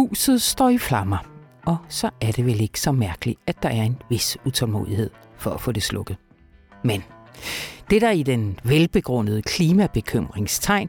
[0.00, 1.18] Huset står i flammer,
[1.66, 5.50] og så er det vel ikke så mærkeligt, at der er en vis utålmodighed for
[5.50, 6.16] at få det slukket.
[6.84, 7.02] Men
[7.90, 10.88] det, der i den velbegrundede klimabekymringstegn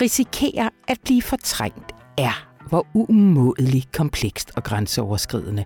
[0.00, 5.64] risikerer at blive fortrængt, er, hvor umådeligt komplekst og grænseoverskridende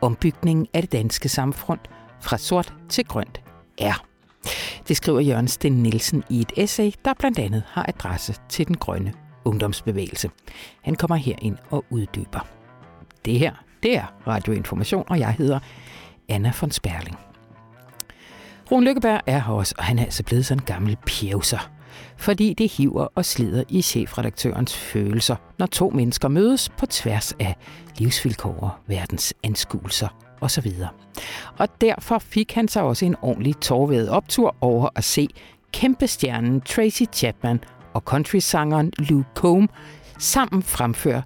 [0.00, 1.80] ombygningen af det danske samfund
[2.20, 3.40] fra sort til grønt
[3.78, 4.04] er.
[4.88, 8.76] Det skriver Jørgen Sten Nielsen i et essay, der blandt andet har adresse til den
[8.76, 9.12] grønne
[9.44, 10.30] ungdomsbevægelse.
[10.82, 12.46] Han kommer her ind og uddyber.
[13.24, 13.52] Det her,
[13.82, 15.58] det er Radioinformation, og jeg hedder
[16.28, 17.18] Anna von Sperling.
[18.72, 21.70] Rune Lykkeberg er her også, og han er altså blevet sådan en gammel pjevser.
[22.16, 27.56] Fordi det hiver og slider i chefredaktørens følelser, når to mennesker mødes på tværs af
[27.98, 30.08] livsvilkår, verdens anskuelser
[30.40, 30.72] osv.
[31.58, 35.28] Og derfor fik han sig også en ordentlig tårvædet optur over at se
[35.72, 37.60] kæmpestjernen Tracy Chapman
[37.94, 39.72] og countrysangeren Luke Combs
[40.18, 41.22] sammen fremfører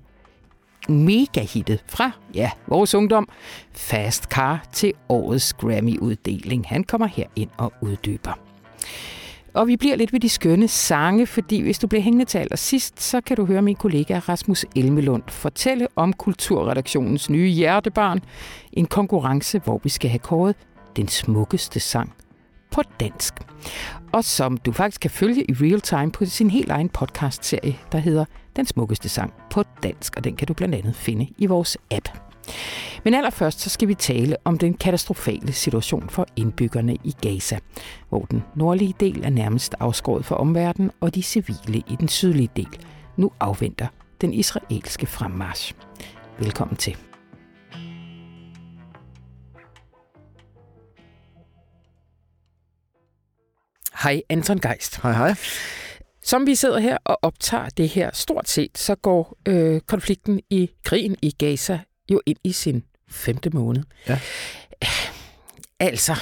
[0.88, 3.28] megahittet fra, ja, vores ungdom,
[3.72, 6.66] Fast Car til årets Grammy-uddeling.
[6.68, 8.32] Han kommer her ind og uddyber.
[9.54, 13.02] Og vi bliver lidt ved de skønne sange, fordi hvis du bliver hængende til allersidst,
[13.02, 18.20] så kan du høre min kollega Rasmus Elmelund fortælle om Kulturredaktionens nye hjertebarn.
[18.72, 20.54] En konkurrence, hvor vi skal have kåret
[20.96, 22.14] den smukkeste sang
[22.76, 23.34] på dansk.
[24.12, 27.98] Og som du faktisk kan følge i real time på sin helt egen podcast-serie, der
[27.98, 28.24] hedder
[28.56, 32.08] Den smukkeste sang på dansk, og den kan du blandt andet finde i vores app.
[33.04, 37.58] Men allerførst så skal vi tale om den katastrofale situation for indbyggerne i Gaza,
[38.08, 42.50] hvor den nordlige del er nærmest afskåret fra omverdenen, og de civile i den sydlige
[42.56, 42.78] del
[43.16, 43.86] nu afventer
[44.20, 45.74] den israelske fremmarsch.
[46.38, 47.05] Velkommen til.
[54.02, 55.00] Hej Anton Geist.
[55.02, 55.34] Hej hej.
[56.22, 60.70] Som vi sidder her og optager det her stort set, så går øh, konflikten i
[60.84, 61.78] krigen i Gaza
[62.10, 63.82] jo ind i sin femte måned.
[64.08, 64.18] Ja.
[65.80, 66.16] Altså,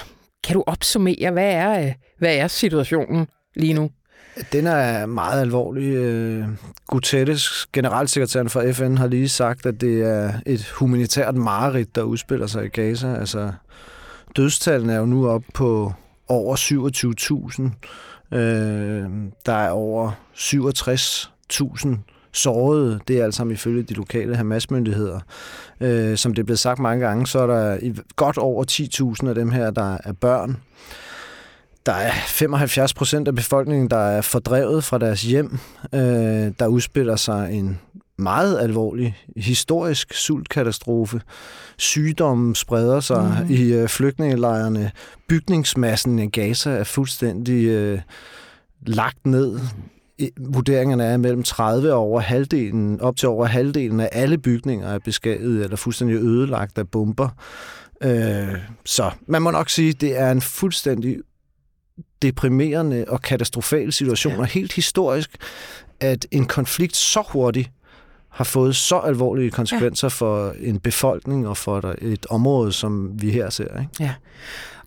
[0.44, 3.91] kan du opsummere, hvad er, øh, hvad er situationen lige nu?
[4.53, 5.94] Den er meget alvorlig.
[5.94, 6.44] Øh,
[6.87, 12.47] Guterres, generalsekretæren for FN, har lige sagt, at det er et humanitært mareridt, der udspiller
[12.47, 13.15] sig i Gaza.
[13.15, 13.53] Altså,
[14.37, 15.93] dødstallene er jo nu op på
[16.28, 18.36] over 27.000.
[18.38, 19.10] Øh,
[19.46, 21.98] der er over 67.000
[22.32, 23.00] sårede.
[23.08, 25.20] Det er altså sammen ifølge de lokale Hamas-myndigheder.
[25.80, 27.78] Øh, som det er blevet sagt mange gange, så er der
[28.16, 28.64] godt over
[29.22, 30.56] 10.000 af dem her, der er børn.
[31.86, 35.58] Der er 75 procent af befolkningen, der er fordrevet fra deres hjem.
[35.94, 36.00] Øh,
[36.58, 37.80] der udspiller sig en
[38.24, 41.20] meget alvorlig historisk sultkatastrofe.
[41.76, 43.54] Sygdommen spreder sig mm.
[43.54, 44.90] i øh, flygtningelejrene.
[45.28, 48.00] Bygningsmassen i Gaza er fuldstændig øh,
[48.86, 49.60] lagt ned
[50.40, 54.98] vurderingerne er mellem 30 og over halvdelen, op til over halvdelen af alle bygninger er
[54.98, 57.28] beskadiget eller fuldstændig ødelagt af bomber.
[58.02, 61.18] Øh, så man må nok sige, at det er en fuldstændig
[62.22, 64.38] deprimerende og katastrofal situation, ja.
[64.38, 65.30] og helt historisk,
[66.00, 67.70] at en konflikt så hurtigt
[68.34, 70.11] har fået så alvorlige konsekvenser ja.
[70.11, 73.81] for en befolkning og for et område, som vi her ser.
[73.81, 73.91] Ikke?
[74.00, 74.15] Ja.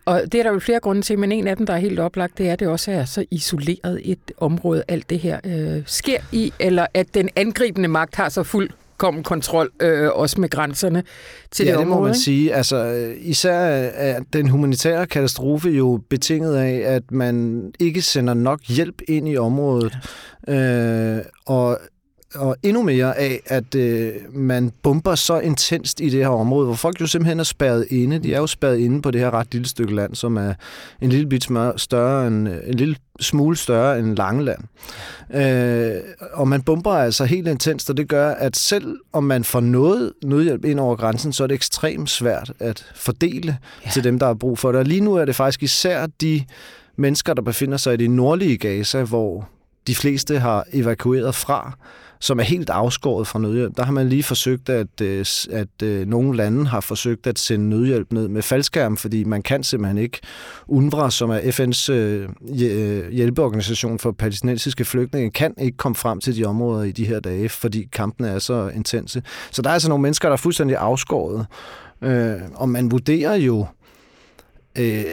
[0.06, 2.00] Og det er der jo flere grunde til, men en af dem, der er helt
[2.00, 5.84] oplagt, det er, at det også er så isoleret et område, alt det her øh,
[5.86, 10.50] sker i, eller at den angribende magt har så fuld kom kontrol, øh, også med
[10.50, 11.04] grænserne
[11.52, 11.92] til ja, det område.
[11.92, 12.54] det må man sige.
[12.54, 19.02] Altså, især er den humanitære katastrofe jo betinget af, at man ikke sender nok hjælp
[19.08, 19.98] ind i området.
[20.48, 21.18] Ja.
[21.18, 21.80] Øh, og
[22.38, 26.76] og endnu mere af, at øh, man bomber så intenst i det her område, hvor
[26.76, 28.20] folk jo simpelthen er spærret inde.
[28.20, 30.54] De er jo spærret inde på det her ret lille stykke land, som er
[31.02, 34.60] en lille bit større end, en lille smule større end Langeland.
[35.34, 36.02] Øh,
[36.34, 40.14] og man bomber altså helt intenst, og det gør, at selv om man får noget
[40.24, 43.90] nødhjælp ind over grænsen, så er det ekstremt svært at fordele ja.
[43.90, 44.80] til dem, der har brug for det.
[44.80, 46.46] Og lige nu er det faktisk især de
[46.96, 49.50] mennesker, der befinder sig i det nordlige Gaza, hvor
[49.88, 51.78] de fleste har evakueret fra,
[52.20, 53.78] som er helt afskåret fra nødhjælp.
[53.78, 57.70] Der har man lige forsøgt, at, øh, at, at nogle lande har forsøgt at sende
[57.70, 60.20] nødhjælp ned med faldskærm, fordi man kan simpelthen ikke.
[60.68, 66.46] UNRWA, som er FN's øh, hjælpeorganisation for palæstinensiske flygtninge, kan ikke komme frem til de
[66.46, 69.24] områder i de her dage, fordi kampene er så intense.
[69.52, 71.46] Så der er altså nogle mennesker, der er fuldstændig afskåret.
[72.56, 73.66] og man vurderer jo,
[74.78, 75.06] Øh,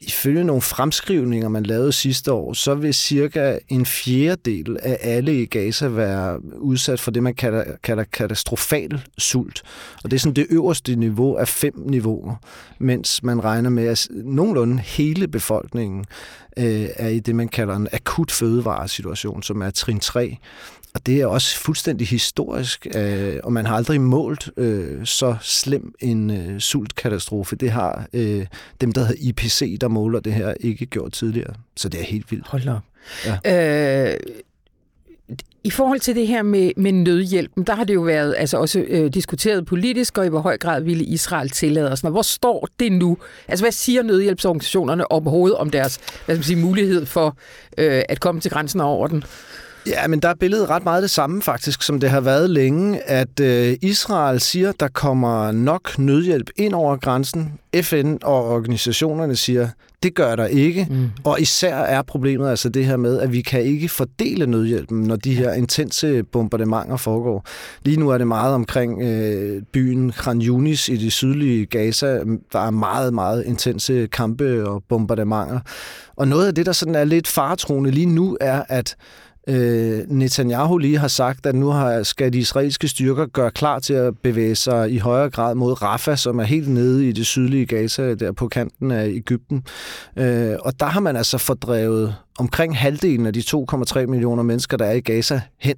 [0.00, 5.46] ifølge nogle fremskrivninger, man lavede sidste år, så vil cirka en fjerdedel af alle i
[5.46, 9.62] Gaza være udsat for det, man kalder, kalder katastrofal sult.
[10.04, 12.36] Og det er sådan det øverste niveau af fem niveauer,
[12.78, 16.04] mens man regner med, at nogenlunde hele befolkningen
[16.56, 20.38] øh, er i det, man kalder en akut fødevaresituation, som er trin 3
[20.94, 25.94] og det er også fuldstændig historisk, øh, og man har aldrig målt øh, så slem
[26.00, 27.56] en øh, sultkatastrofe.
[27.56, 28.46] Det har øh,
[28.80, 31.54] dem, der hedder IPC, der måler det her, ikke gjort tidligere.
[31.76, 32.46] Så det er helt vildt.
[32.46, 32.82] Hold op.
[33.44, 34.12] Ja.
[34.12, 34.16] Øh,
[35.64, 38.84] i forhold til det her med, med nødhjælpen, der har det jo været altså også
[38.88, 42.00] øh, diskuteret politisk, og i hvor høj grad ville Israel tillade os.
[42.00, 43.18] Hvor står det nu?
[43.48, 47.36] Altså hvad siger nødhjælpsorganisationerne overhovedet om deres hvad skal man sige, mulighed for
[47.78, 49.24] øh, at komme til grænsen over den?
[49.86, 53.02] Ja, men der er billedet ret meget det samme faktisk, som det har været længe,
[53.02, 57.52] at øh, Israel siger, der kommer nok nødhjælp ind over grænsen.
[57.82, 59.68] FN og organisationerne siger,
[60.02, 60.86] det gør der ikke.
[60.90, 61.10] Mm.
[61.24, 65.16] Og især er problemet altså det her med, at vi kan ikke fordele nødhjælpen, når
[65.16, 67.46] de her intense bombardementer foregår.
[67.82, 72.20] Lige nu er det meget omkring øh, byen Khan Yunis i det sydlige Gaza.
[72.52, 75.60] Der er meget, meget intense kampe og bombardementer.
[76.16, 78.96] Og noget af det, der sådan er lidt faretroende lige nu, er, at
[79.48, 83.94] Øh, Netanyahu lige har sagt, at nu har, skal de israelske styrker gøre klar til
[83.94, 87.66] at bevæge sig i højere grad mod Rafah, som er helt nede i det sydlige
[87.66, 89.64] Gaza, der på kanten af Ægypten.
[90.16, 94.84] Øh, og der har man altså fordrevet omkring halvdelen af de 2,3 millioner mennesker, der
[94.84, 95.76] er i Gaza, hen.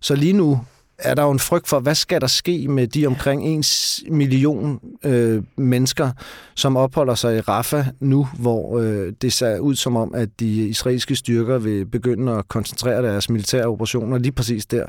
[0.00, 0.60] Så lige nu
[1.02, 4.80] er der jo en frygt for, hvad skal der ske med de omkring 1 million
[5.04, 6.10] øh, mennesker,
[6.54, 10.68] som opholder sig i Rafah nu, hvor øh, det ser ud som om, at de
[10.68, 14.84] israelske styrker vil begynde at koncentrere deres militære operationer lige præcis der.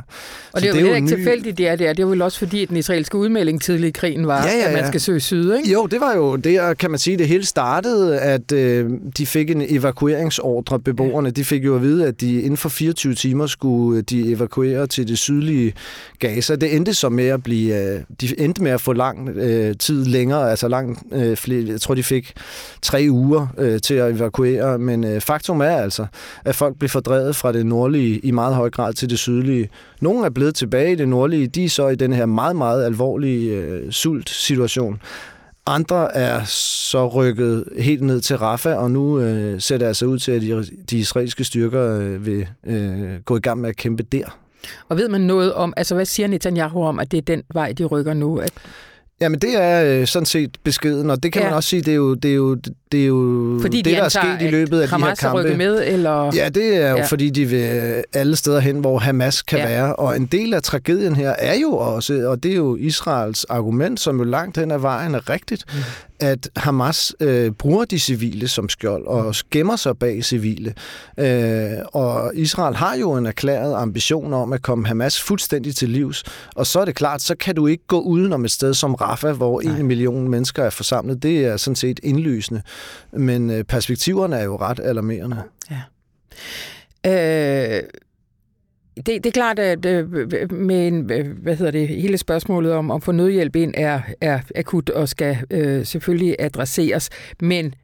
[0.51, 1.09] Og det er jo, det er jo ikke ny...
[1.09, 1.87] tilfældigt, det er det.
[1.87, 1.93] Er.
[1.93, 4.57] Det er vel også fordi, at den israelske udmelding tidlig i krigen var, ja, ja,
[4.57, 4.67] ja.
[4.67, 5.71] at man skal søge syd, ikke?
[5.71, 9.49] Jo, det var jo der, kan man sige, det hele startede, at øh, de fik
[9.49, 11.27] en evakueringsordre, beboerne.
[11.27, 11.31] Ja.
[11.31, 15.07] De fik jo at vide, at de inden for 24 timer skulle de evakuere til
[15.07, 15.73] det sydlige
[16.19, 16.55] Gaza.
[16.55, 20.05] Det endte så med at blive, øh, de endte med at få lang øh, tid
[20.05, 22.33] længere, altså lang, øh, flere, jeg tror de fik
[22.81, 26.05] tre uger øh, til at evakuere, men øh, faktum er altså,
[26.45, 29.69] at folk blev fordrevet fra det nordlige i meget høj grad til det sydlige.
[30.01, 32.85] Nogle er blevet tilbage i det nordlige, de er så i den her meget, meget
[32.85, 35.01] alvorlige øh, sult-situation.
[35.65, 40.19] Andre er så rykket helt ned til Rafah, og nu øh, ser det altså ud
[40.19, 44.03] til, at de, de israelske styrker øh, vil øh, gå i gang med at kæmpe
[44.03, 44.40] der.
[44.89, 47.71] Og ved man noget om, altså hvad siger Netanyahu om, at det er den vej,
[47.71, 48.37] de rykker nu?
[48.37, 48.51] At
[49.21, 51.47] Jamen, det er øh, sådan set beskeden, og det kan ja.
[51.47, 52.57] man også sige, det er jo det, er jo,
[52.91, 55.33] det, er jo fordi det de der er sket i løbet af Hamas de her
[55.33, 55.57] kampe.
[55.57, 56.35] med, eller?
[56.35, 57.05] Ja, det er jo ja.
[57.05, 59.67] fordi, de vil alle steder hen, hvor Hamas kan ja.
[59.67, 59.95] være.
[59.95, 63.99] Og en del af tragedien her er jo også, og det er jo Israels argument,
[63.99, 65.79] som jo langt hen ad vejen er rigtigt, mm
[66.21, 70.73] at Hamas øh, bruger de civile som skjold og gemmer sig bag civile.
[71.17, 76.23] Øh, og Israel har jo en erklæret ambition om at komme Hamas fuldstændig til livs.
[76.55, 79.35] Og så er det klart, så kan du ikke gå udenom et sted som Rafah,
[79.35, 79.79] hvor Nej.
[79.79, 81.23] en million mennesker er forsamlet.
[81.23, 82.61] Det er sådan set indlysende.
[83.11, 85.43] Men øh, perspektiverne er jo ret alarmerende.
[85.71, 85.81] Ja.
[87.77, 87.83] Øh
[88.95, 92.91] det, det er klart, at øh, med en, øh, hvad hedder det, hele spørgsmålet om
[92.91, 97.09] at få nødhjælp ind er, er akut og skal øh, selvfølgelig adresseres,
[97.41, 97.75] men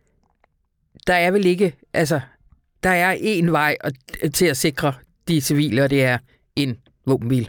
[1.08, 2.20] der er vel ikke, altså,
[2.84, 3.78] der er en vej
[4.34, 4.94] til at sikre
[5.28, 6.18] de civile, og det er
[6.56, 6.78] en
[7.08, 7.48] våbenhvile.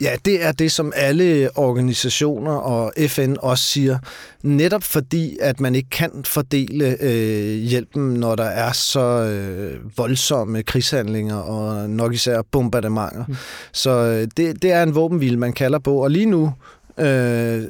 [0.00, 3.98] Ja, det er det, som alle organisationer og FN også siger.
[4.42, 10.62] Netop fordi, at man ikke kan fordele øh, hjælpen, når der er så øh, voldsomme
[10.62, 13.24] krigshandlinger og nok især bombardementer.
[13.28, 13.36] Mm.
[13.72, 16.02] Så øh, det, det er en våbenhvile, man kalder på.
[16.02, 16.52] Og lige nu
[16.98, 17.62] øh,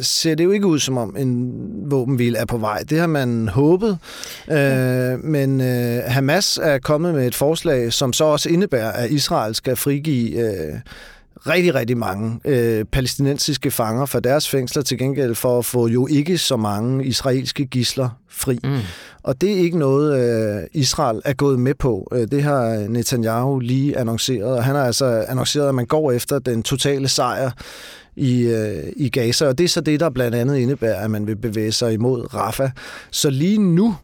[0.00, 1.52] ser det jo ikke ud som om en
[1.90, 2.82] våbenhvile er på vej.
[2.90, 3.98] Det har man håbet.
[4.50, 9.54] Øh, men øh, Hamas er kommet med et forslag, som så også indebærer, at Israel
[9.54, 10.38] skal frigive...
[10.38, 10.78] Øh,
[11.46, 16.06] rigtig, rigtig mange øh, palæstinensiske fanger fra deres fængsler til gengæld for at få jo
[16.06, 18.58] ikke så mange israelske gisler fri.
[18.64, 18.78] Mm.
[19.22, 22.08] Og det er ikke noget, øh, Israel er gået med på.
[22.12, 26.38] Øh, det har Netanyahu lige annonceret, og han har altså annonceret, at man går efter
[26.38, 27.50] den totale sejr
[28.16, 31.26] i, øh, i Gaza, og det er så det, der blandt andet indebærer, at man
[31.26, 32.70] vil bevæge sig imod Rafah.
[33.10, 33.94] Så lige nu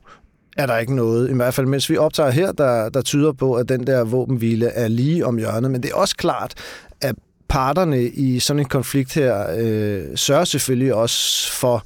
[0.57, 3.55] er der ikke noget, i hvert fald mens vi optager her, der, der tyder på,
[3.55, 5.71] at den der våbenhvile er lige om hjørnet.
[5.71, 6.55] Men det er også klart,
[7.01, 7.15] at
[7.49, 11.85] parterne i sådan en konflikt her øh, sørger selvfølgelig også for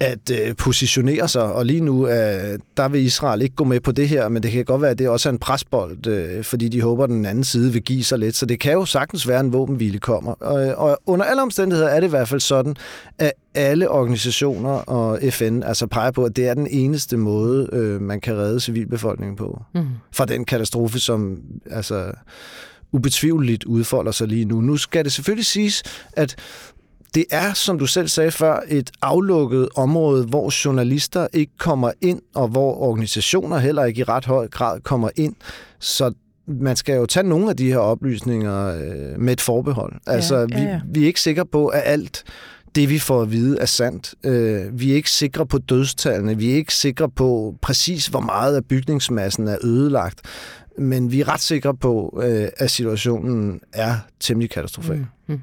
[0.00, 3.92] at øh, positionere sig, og lige nu øh, der vil Israel ikke gå med på
[3.92, 6.68] det her, men det kan godt være, at det også er en presbold, øh, fordi
[6.68, 9.28] de håber, at den anden side vil give sig lidt, så det kan jo sagtens
[9.28, 10.32] være, at en våbenhvile kommer.
[10.32, 12.76] Og, og under alle omstændigheder er det i hvert fald sådan,
[13.18, 18.00] at alle organisationer og FN altså peger på, at det er den eneste måde, øh,
[18.00, 19.62] man kan redde civilbefolkningen på.
[19.74, 19.86] Mm.
[20.12, 21.38] Fra den katastrofe, som
[21.70, 22.12] altså
[22.92, 24.60] ubetvivligt udfolder sig lige nu.
[24.60, 25.82] Nu skal det selvfølgelig siges,
[26.12, 26.36] at
[27.14, 32.22] det er, som du selv sagde før, et aflukket område, hvor journalister ikke kommer ind,
[32.34, 35.34] og hvor organisationer heller ikke i ret høj grad kommer ind.
[35.78, 36.12] Så
[36.46, 39.92] man skal jo tage nogle af de her oplysninger øh, med et forbehold.
[40.06, 40.80] Altså, ja, ja.
[40.84, 42.24] Vi, vi er ikke sikre på, at alt
[42.74, 44.14] det, vi får at vide, er sandt.
[44.24, 46.38] Øh, vi er ikke sikre på dødstallene.
[46.38, 50.20] Vi er ikke sikre på præcis, hvor meget af bygningsmassen er ødelagt.
[50.78, 54.96] Men vi er ret sikre på, øh, at situationen er temmelig katastrofal.
[54.96, 55.06] Mm.
[55.26, 55.40] Mm.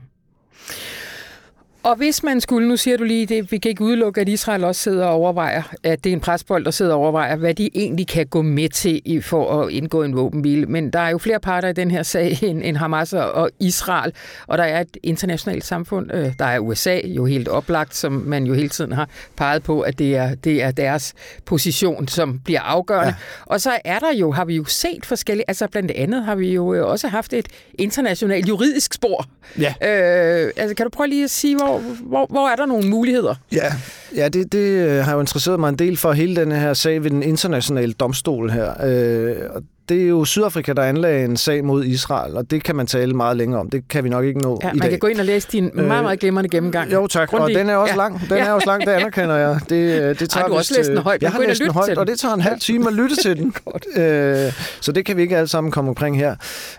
[1.83, 4.63] Og hvis man skulle, nu siger du lige, det, vi kan ikke udelukke, at Israel
[4.63, 7.69] også sidder og overvejer, at det er en presbold, der sidder og overvejer, hvad de
[7.75, 10.65] egentlig kan gå med til for at indgå en våbenhvile.
[10.65, 14.13] Men der er jo flere parter i den her sag end, end Hamas og Israel,
[14.47, 16.13] og der er et internationalt samfund.
[16.13, 19.81] Øh, der er USA jo helt oplagt, som man jo hele tiden har peget på,
[19.81, 21.13] at det er, det er deres
[21.45, 23.07] position, som bliver afgørende.
[23.07, 23.45] Ja.
[23.45, 26.53] Og så er der jo, har vi jo set forskellige, altså blandt andet har vi
[26.53, 29.25] jo også haft et internationalt juridisk spor.
[29.59, 29.73] Ja.
[29.81, 32.89] Øh, altså kan du prøve lige at sige, hvor hvor, hvor, hvor er der nogle
[32.89, 33.35] muligheder?
[33.51, 33.73] Ja,
[34.15, 37.03] ja det, det øh, har jo interesseret mig en del for hele den her sag
[37.03, 38.73] ved den internationale domstol her.
[38.83, 39.61] Øh, og
[39.91, 43.13] det er jo Sydafrika, der anlagde en sag mod Israel, og det kan man tale
[43.13, 43.69] meget længere om.
[43.69, 44.89] Det kan vi nok ikke nå ja, i man dag.
[44.89, 46.93] kan gå ind og læse din meget, meget glimrende gennemgang.
[46.93, 47.55] Jo tak, Grundig.
[47.55, 47.97] og den er også ja.
[47.97, 48.21] lang.
[48.29, 49.59] Den er også lang, det anerkender jeg.
[49.69, 51.21] Det, øh, det tager Ej, du har også læst den højt.
[51.21, 53.53] Jeg har læst den højt, og det tager en halv time at lytte til den.
[54.03, 56.35] øh, så det kan vi ikke alle sammen komme omkring her.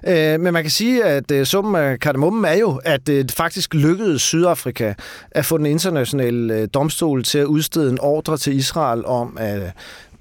[0.07, 3.75] Øh, men man kan sige, at uh, summen af kardemommen er jo, at det faktisk
[3.75, 4.95] lykkedes Sydafrika
[5.31, 9.73] at få den internationale domstol til at udstede en ordre til Israel om at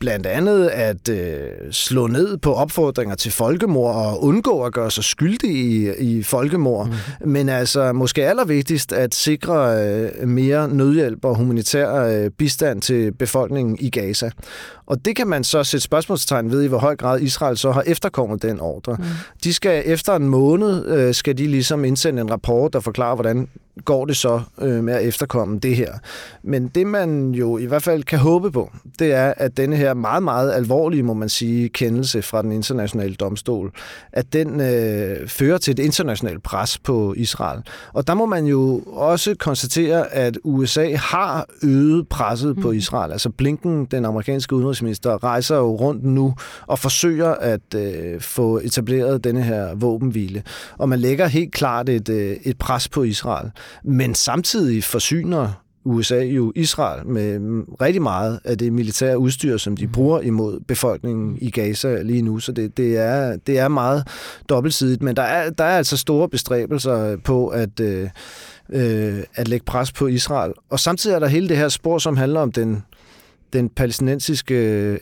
[0.02, 5.04] blandt andet at øh, slå ned på opfordringer til folkemord og undgå at gøre sig
[5.04, 6.88] skyldig i, i folkemord.
[6.88, 7.30] Mm.
[7.30, 13.78] Men altså måske allervigtigst at sikre øh, mere nødhjælp og humanitær øh, bistand til befolkningen
[13.80, 14.30] i Gaza.
[14.86, 17.84] Og det kan man så sætte spørgsmålstegn ved, i hvor høj grad Israel så har
[17.88, 18.96] efterkommet den ordre.
[19.00, 19.04] Mm.
[19.44, 23.48] De skal efter en måned, øh, skal de ligesom indsende en rapport, der forklarer, hvordan
[23.86, 25.94] går det så øh, med at efterkomme det her.
[26.44, 29.94] Men det man jo i hvert fald kan håbe på, det er, at denne her
[29.94, 33.72] meget, meget alvorlige, må man sige, kendelse fra den internationale domstol,
[34.12, 37.62] at den øh, fører til et internationalt pres på Israel.
[37.94, 42.62] Og der må man jo også konstatere, at USA har øget presset mm.
[42.62, 43.12] på Israel.
[43.12, 46.34] Altså Blinken, den amerikanske udenrigsminister, rejser jo rundt nu
[46.68, 50.44] og forsøger at øh, få etableret denne her våbenhvile.
[50.78, 53.52] Og man lægger helt klart et, øh, et pres på Israel.
[53.84, 57.40] Men samtidig forsyner USA jo Israel med
[57.82, 59.92] rigtig meget af det militære udstyr, som de mhm.
[59.92, 62.40] bruger imod befolkningen i Gaza lige nu.
[62.40, 64.08] Så det, det, er, det er meget
[64.50, 65.02] dobbeltsidigt.
[65.02, 68.10] Men der er, der er altså store bestræbelser på at, øh,
[68.70, 70.54] øh, at lægge pres på Israel.
[70.70, 72.84] Og samtidig er der hele det her spor, som handler om den
[73.54, 74.56] den palæstinensiske,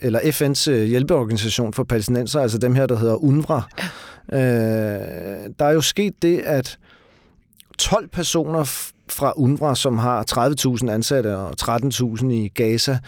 [0.04, 3.62] eller FN's øh, hjælpeorganisation for palæstinenser, altså dem her, der hedder UNRWA.
[4.32, 4.40] Øh,
[5.58, 6.78] der er jo sket det, at
[7.80, 8.64] 12 personer
[9.08, 10.24] fra UNRWA, som har
[10.82, 12.98] 30.000 ansatte og 13.000 i Gaza,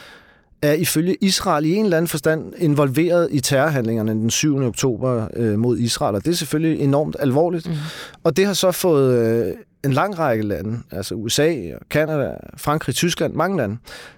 [0.63, 4.63] er ifølge Israel i en eller anden forstand involveret i terrorhandlingerne den 7.
[4.63, 7.69] oktober øh, mod Israel, og det er selvfølgelig enormt alvorligt.
[7.69, 7.75] Mm.
[8.25, 11.55] Og det har så fået øh, en lang række lande, altså USA,
[11.91, 13.77] Kanada, Frankrig, Tyskland, mange lande,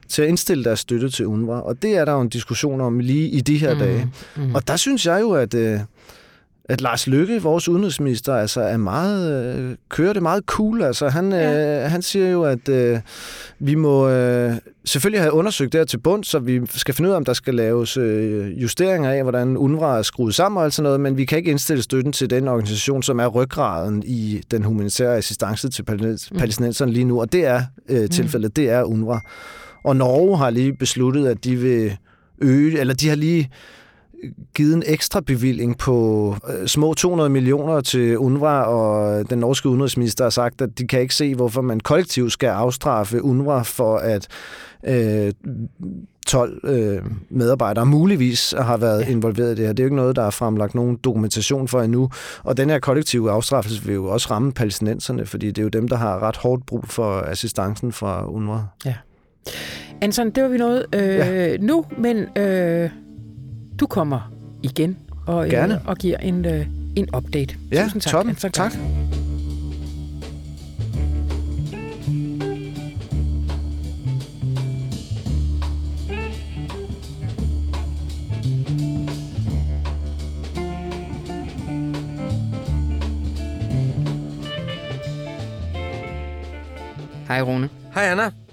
[0.09, 2.99] til at indstille deres støtte til UNRWA, og det er der jo en diskussion om
[2.99, 3.81] lige i de her mm.
[3.81, 4.11] dage.
[4.37, 4.55] Mm.
[4.55, 5.55] Og der synes jeg jo, at...
[5.55, 5.81] Øh,
[6.69, 10.83] at Lars Lykke, vores udenrigsminister, altså er meget, øh, kører det meget cool.
[10.83, 11.85] Altså, han, ja.
[11.85, 13.01] øh, han siger jo, at øh,
[13.59, 14.53] vi må øh,
[14.85, 17.33] selvfølgelig have undersøgt det her til bund, så vi skal finde ud af, om der
[17.33, 21.17] skal laves øh, justeringer af, hvordan UNRWA er skruet sammen og alt sådan noget, men
[21.17, 25.69] vi kan ikke indstille støtten til den organisation, som er ryggraden i den humanitære assistance
[25.69, 26.39] til mm.
[26.39, 28.09] palæstinenserne lige nu, og det er øh, mm.
[28.09, 29.21] tilfældet, det er UNRWA.
[29.85, 31.97] Og Norge har lige besluttet, at de vil
[32.43, 33.51] øge, eller de har lige
[34.55, 40.25] givet en ekstra bevilling på øh, små 200 millioner til UNRWA, og den norske udenrigsminister
[40.25, 44.29] har sagt, at de kan ikke se, hvorfor man kollektivt skal afstraffe UNRWA for at
[44.87, 45.33] øh,
[46.27, 49.73] 12 øh, medarbejdere muligvis har været involveret i det her.
[49.73, 52.11] Det er jo ikke noget, der er fremlagt nogen dokumentation for endnu.
[52.43, 55.89] Og den her kollektive afstraffelse vil jo også ramme palæstinenserne, fordi det er jo dem,
[55.89, 58.63] der har ret hårdt brug for assistancen fra UNRWA.
[58.85, 58.95] Ja.
[60.01, 61.57] Anson, det var vi noget øh, ja.
[61.57, 62.91] nu, men øh,
[63.81, 65.75] du kommer igen og, Gerne.
[65.75, 66.67] Øh, og giver en, øh,
[66.97, 67.57] en update.
[67.73, 68.13] Ja, Tusind tak.
[68.13, 68.35] Toppen.
[68.35, 68.53] Tak.
[68.53, 68.73] tak.
[87.29, 87.69] Hej Rune.
[87.95, 88.44] Hej Anna.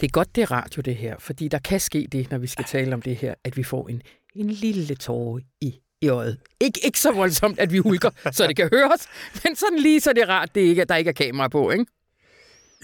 [0.00, 2.46] Det er godt, det er radio, det her, fordi der kan ske det, når vi
[2.46, 4.02] skal tale om det her, at vi får en,
[4.34, 6.38] en lille tåre i, i øjet.
[6.60, 9.08] Ik, ikke så voldsomt, at vi hulker, så det kan høres,
[9.44, 11.86] men sådan lige så det er rart, det ikke, der ikke er kamera på, ikke?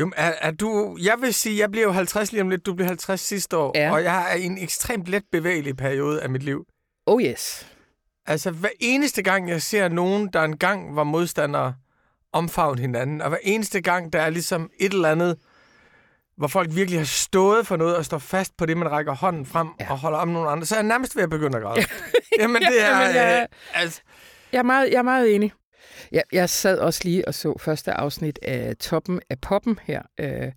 [0.01, 2.75] Jo, er, er du, jeg vil sige, jeg bliver jo 50 lige om lidt, du
[2.75, 3.93] bliver 50 sidste år, ja.
[3.93, 6.67] og jeg er i en ekstremt let bevægelig periode af mit liv.
[7.07, 7.67] Oh yes.
[8.27, 11.75] Altså, hver eneste gang, jeg ser nogen, der engang var modstandere,
[12.33, 15.37] omfavne hinanden, og hver eneste gang, der er ligesom et eller andet,
[16.41, 19.47] hvor folk virkelig har stået for noget og står fast på det, man rækker hånden
[19.47, 19.91] frem ja.
[19.91, 21.85] og holder om nogle andre, så er jeg nærmest ved at begynde at græde.
[22.41, 22.99] Jamen, det er...
[23.01, 24.01] Jamen, jeg- øh, altså,
[24.53, 25.53] Jeg er meget, jeg er meget enig.
[26.13, 30.03] Jeg, jeg sad også lige og så første afsnit af Toppen af Poppen her.
[30.21, 30.53] Øh,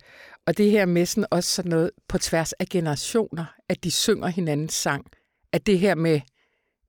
[0.46, 4.28] og det her med sådan også sådan noget på tværs af generationer, at de synger
[4.28, 5.04] hinandens sang.
[5.52, 6.20] At det her med,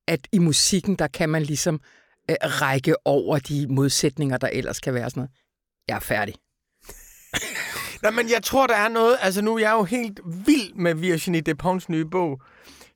[0.07, 1.79] at i musikken, der kan man ligesom
[2.31, 5.31] øh, række over de modsætninger, der ellers kan være sådan noget.
[5.87, 6.35] Jeg er færdig.
[8.01, 9.17] Nej, men jeg tror, der er noget...
[9.21, 12.41] Altså, nu er jeg jo helt vild med Virginie Despons nye bog,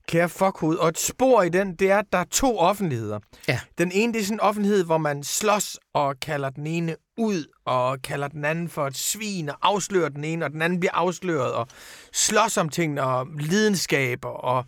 [0.07, 0.77] Kære fuckhoved.
[0.77, 3.19] Og et spor i den, det er, at der er to offentligheder.
[3.47, 3.59] Ja.
[3.77, 7.45] Den ene, det er sådan en offentlighed, hvor man slås og kalder den ene ud,
[7.65, 10.93] og kalder den anden for et svin, og afslører den ene, og den anden bliver
[10.93, 11.67] afsløret, og
[12.13, 14.65] slås om tingene, og lidenskab, og...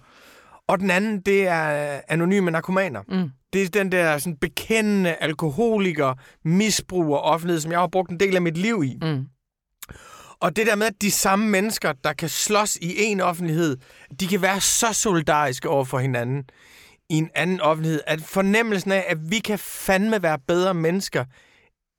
[0.68, 3.02] Og den anden, det er anonyme narkomaner.
[3.08, 3.30] Mm.
[3.54, 8.36] Det er den der sådan bekendende alkoholiker, misbruger offentlighed, som jeg har brugt en del
[8.36, 8.98] af mit liv i.
[9.02, 9.26] Mm.
[10.42, 13.78] Og det der med, at de samme mennesker, der kan slås i en offentlighed,
[14.20, 16.44] de kan være så solidariske over for hinanden
[17.10, 21.26] i en anden offentlighed, at fornemmelsen af, at vi kan fandme være bedre mennesker,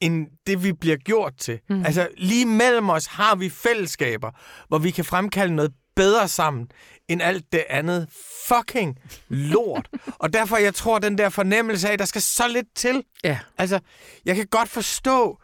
[0.01, 1.61] end det vi bliver gjort til.
[1.71, 1.85] Mm.
[1.87, 4.31] Altså lige mellem os har vi fællesskaber,
[4.69, 6.69] hvor vi kan fremkalde noget bedre sammen,
[7.09, 8.09] end alt det andet
[8.49, 9.89] fucking lort.
[10.23, 13.05] og derfor, jeg tror, den der fornemmelse af, at der skal så lidt til.
[13.25, 13.39] Ja.
[13.59, 13.81] Altså,
[14.25, 15.39] jeg kan godt forstå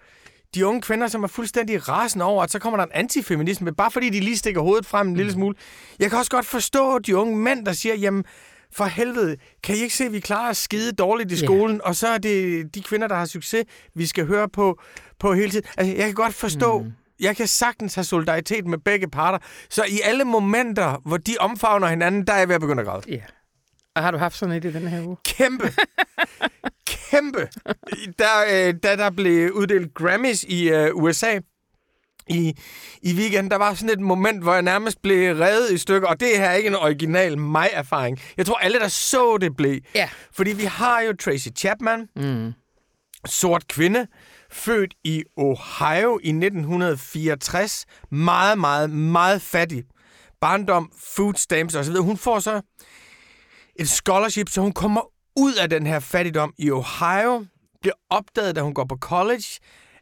[0.55, 3.91] de unge kvinder, som er fuldstændig rasende over, at så kommer der en antifeminisme, bare
[3.91, 5.55] fordi de lige stikker hovedet frem en lille smule.
[5.99, 8.25] Jeg kan også godt forstå de unge mænd, der siger, jamen,
[8.73, 12.09] for helvede, kan I ikke se, at vi klarer skide dårligt i skolen, og så
[12.09, 13.65] er det de kvinder, der har succes,
[13.95, 14.81] vi skal høre på,
[15.19, 15.67] på hele tiden.
[15.77, 16.93] Altså, jeg kan godt forstå, mm.
[17.21, 19.39] jeg kan sagtens have solidaritet med begge parter,
[19.71, 22.87] så i alle momenter, hvor de omfavner hinanden, der er jeg ved at begynde at
[22.87, 23.03] græde.
[23.09, 23.21] ja.
[24.01, 25.17] Har du haft sådan et i den her uge?
[25.25, 25.73] Kæmpe.
[26.87, 27.49] Kæmpe.
[28.19, 28.27] Da,
[28.69, 31.39] øh, da der blev uddelt Grammys i øh, USA
[32.31, 32.55] i,
[33.03, 36.21] i weekenden, der var sådan et moment, hvor jeg nærmest blev revet i stykker, og
[36.21, 38.19] det her er ikke en original mig-erfaring.
[38.37, 39.81] Jeg tror, alle, der så det, blev.
[39.95, 40.09] Ja.
[40.33, 42.53] Fordi vi har jo Tracy Chapman, Mm.
[43.27, 44.07] sort kvinde,
[44.51, 47.87] født i Ohio i 1964.
[48.11, 49.85] Meget, meget, meget fattig.
[50.41, 51.95] Barndom, food stamps osv.
[51.97, 52.61] Hun får så
[53.79, 55.01] et scholarship, så hun kommer
[55.37, 57.47] ud af den her fattigdom i Ohio,
[57.81, 59.45] bliver opdaget, da hun går på college,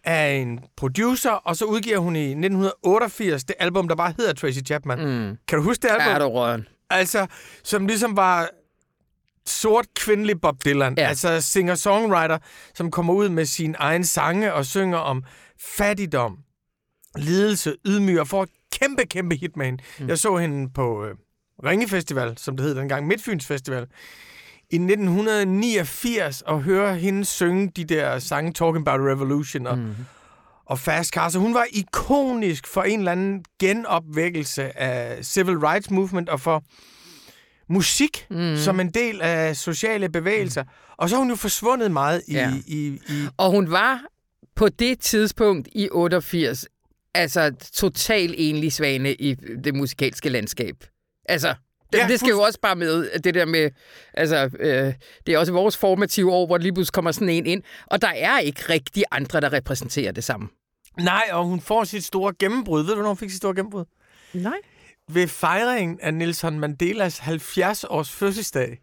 [0.04, 4.58] af en producer, og så udgiver hun i 1988 det album, der bare hedder Tracy
[4.66, 4.98] Chapman.
[4.98, 5.36] Mm.
[5.48, 6.14] Kan du huske det album?
[6.14, 6.66] Er du røren?
[6.90, 7.26] Altså,
[7.64, 8.48] som ligesom var
[9.46, 10.94] sort kvindelig Bob Dylan.
[10.96, 11.02] Ja.
[11.02, 11.08] Ja.
[11.08, 12.38] Altså singer-songwriter,
[12.74, 15.24] som kommer ud med sin egen sange og synger om
[15.60, 16.38] fattigdom,
[17.16, 19.82] lidelse, ydmyg og får et kæmpe, kæmpe hit med hende.
[19.98, 20.08] Mm.
[20.08, 21.14] Jeg så hende på øh,
[21.64, 23.86] Ringe Festival, som det hed dengang, Midtfyns Festival,
[24.70, 29.94] i 1989 og høre hende synge de der sange Talking About Revolution og, mm.
[30.66, 31.28] og Fast Car.
[31.28, 36.62] Så hun var ikonisk for en eller anden genopvækkelse af civil rights movement og for
[37.68, 38.56] musik mm.
[38.56, 40.62] som en del af sociale bevægelser.
[40.62, 40.68] Mm.
[40.96, 42.32] Og så er hun jo forsvundet meget i...
[42.32, 42.52] Ja.
[42.66, 44.00] i, i Og hun var
[44.56, 46.66] på det tidspunkt i 88,
[47.14, 50.76] altså total enlig svane i det musikalske landskab.
[51.28, 51.54] Altså,
[51.92, 53.70] det, Ja, det skal jo også bare med, at det der med,
[54.14, 54.94] altså, øh,
[55.26, 58.08] det er også vores formative år, hvor lige pludselig kommer sådan en ind, og der
[58.08, 60.48] er ikke rigtig andre, der repræsenterer det samme.
[60.98, 62.80] nej, og hun får sit store gennembrud.
[62.80, 63.84] Ved du, hvornår hun fik sit store gennembrud?
[64.34, 64.56] Nej.
[65.08, 68.78] Ved fejringen af Nelson Mandelas 70-års fødselsdag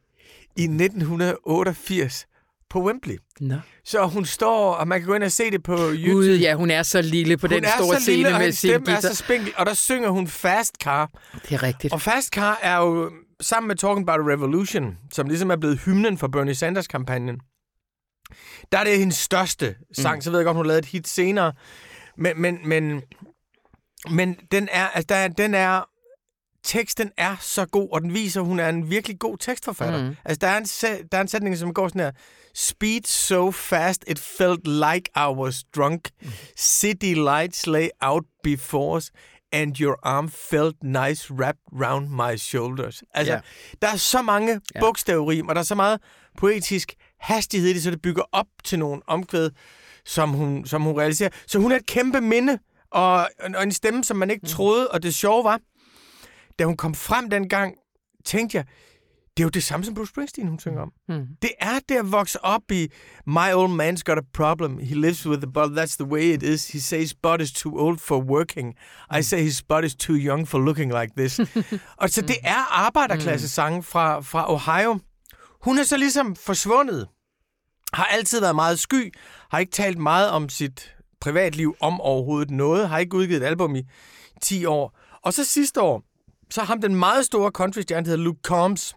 [0.58, 2.26] i 1988
[2.74, 3.18] på Wembley.
[3.40, 3.56] Nå.
[3.86, 6.12] Så hun står, og man kan gå ind og se det på YouTube.
[6.14, 8.70] Gud, ja, hun er så lille på hun den store lille, scene og med sin
[8.70, 9.10] stemme er guitar.
[9.10, 11.10] så spinkel, og der synger hun Fast Car.
[11.50, 11.94] Det er rigtigt.
[11.94, 15.80] Og Fast Car er jo sammen med Talking About a Revolution, som ligesom er blevet
[15.86, 17.40] hymnen for Bernie Sanders-kampagnen.
[18.72, 20.22] Der er det hendes største sang, mm.
[20.22, 21.54] så ved jeg godt, hun lavede et hit senere.
[22.18, 23.02] Men, men, men,
[24.12, 25.90] men den er, altså der, er- den er,
[26.64, 30.00] teksten er så god, og den viser, at hun er en virkelig god tekstforfatter.
[30.02, 30.08] Mm.
[30.08, 30.16] Mm.
[30.26, 32.12] Altså, der er, en, sæ- der er en sætning, som går sådan her.
[32.56, 36.10] Speed so fast, it felt like I was drunk.
[36.58, 39.12] City lights lay out before us,
[39.52, 43.04] and your arm felt nice wrapped round my shoulders.
[43.14, 43.40] Altså, Ja.
[43.82, 44.80] der er så mange Ja.
[44.80, 46.00] bogstavrim, og der er så meget
[46.38, 49.50] poetisk hastighed i det, så det bygger op til nogle omkvæd,
[50.06, 51.30] som hun, som hun realiserer.
[51.48, 52.60] Så hun er et kæmpe minde,
[52.92, 55.60] og, og en stemme, som man ikke troede, og det sjove var,
[56.60, 57.76] da hun kom frem dengang,
[58.26, 58.66] tænkte jeg,
[59.38, 60.92] det er jo det samme som Bruce Springsteen, hun synger om.
[61.10, 61.28] Mm.
[61.42, 62.88] Det er det at vokse op i
[63.26, 64.78] My old man's got a problem.
[64.78, 65.84] He lives with the bottle.
[65.84, 66.68] That's the way it is.
[66.68, 68.76] He says body's too old for working.
[69.20, 71.40] I say his body's too young for looking like this.
[72.02, 75.00] og så det er arbejderklasse sange fra, fra Ohio.
[75.62, 77.08] Hun er så ligesom forsvundet.
[77.94, 79.14] Har altid været meget sky.
[79.52, 82.90] Har ikke talt meget om sit privatliv om overhovedet noget.
[82.90, 83.84] Har ikke udgivet et album i
[84.42, 85.00] 10 år.
[85.24, 86.04] Og så sidste år,
[86.54, 88.96] så ham den meget store countrystjerne, der hedder Luke Combs.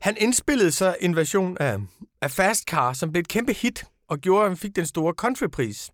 [0.00, 1.78] Han indspillede så en version af,
[2.20, 5.14] af Fast Car, som blev et kæmpe hit, og gjorde, at han fik den store
[5.14, 5.90] countrypris.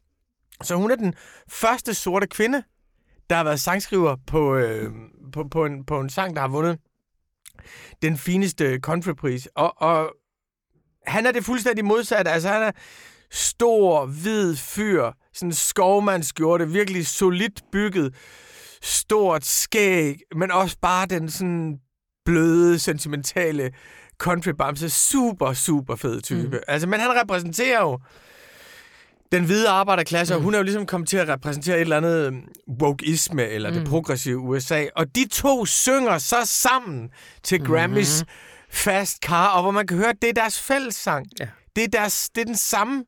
[0.62, 1.14] Så hun er den
[1.48, 2.62] første sorte kvinde,
[3.30, 4.92] der har været sangskriver på, øh,
[5.32, 6.78] på, på, en, på en sang, der har vundet
[8.02, 9.48] den fineste countrypris.
[9.54, 10.14] Og, og
[11.06, 12.30] han er det fuldstændig modsatte.
[12.30, 12.72] Altså, han er
[13.30, 18.14] stor, hvid fyr, sådan skovmandsskjorte, virkelig solidt bygget,
[18.82, 21.78] stort skæg, men også bare den sådan
[22.24, 23.70] bløde, sentimentale
[24.18, 24.90] countrybamse.
[24.90, 26.56] Super, super fed type.
[26.56, 26.62] Mm.
[26.68, 27.98] Altså, men han repræsenterer jo
[29.32, 30.36] den hvide arbejderklasse, mm.
[30.36, 32.42] og hun er jo ligesom kommet til at repræsentere et eller andet øhm,
[32.82, 33.76] wokeisme, eller mm.
[33.76, 34.84] det progressive USA.
[34.96, 37.10] Og de to synger så sammen
[37.42, 37.74] til mm-hmm.
[37.74, 38.24] Grammys
[38.70, 41.26] Fast Car, og hvor man kan høre, at det er deres fællessang.
[41.40, 41.48] Ja.
[41.76, 43.04] Det, er deres, det er den samme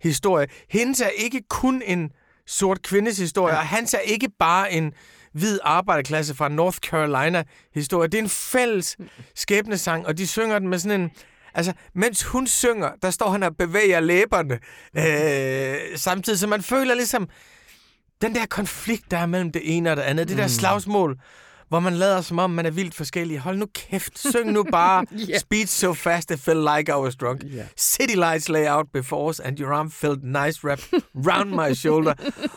[0.00, 0.46] historie.
[0.70, 2.10] Hendes er ikke kun en
[2.46, 3.60] sort kvindes historie, ja.
[3.60, 4.92] og hans er ikke bare en
[5.34, 7.42] hvid arbejderklasse fra North Carolina
[7.74, 8.08] historie.
[8.08, 8.96] Det er en fælles
[9.34, 11.10] skæbnesang, og de synger den med sådan en
[11.56, 14.58] Altså, mens hun synger, der står han og bevæger læberne,
[14.96, 17.28] øh, samtidig så man føler ligesom,
[18.22, 20.48] den der konflikt, der er mellem det ene og det andet, det der mm.
[20.48, 21.18] slagsmål,
[21.74, 23.38] hvor man lader som om, man er vildt forskellig.
[23.38, 25.40] Hold nu kæft, syng nu bare yeah.
[25.40, 27.42] Speed so fast, I felt like I was drunk.
[27.44, 27.66] Yeah.
[27.76, 30.78] City lights lay out before us, and your arm felt nice wrap
[31.14, 32.14] round my shoulder.